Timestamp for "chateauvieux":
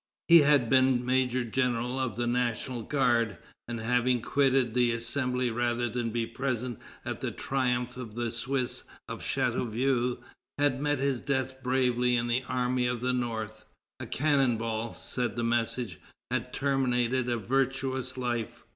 9.21-10.17